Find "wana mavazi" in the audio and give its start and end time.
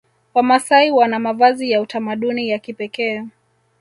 0.91-1.71